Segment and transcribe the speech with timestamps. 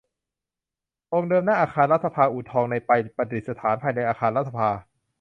[1.13, 4.69] องค์เดิมหน้าอาคารรัฐสภาอู่ทองในไปประดิษฐานภายในอาคารรัฐสภา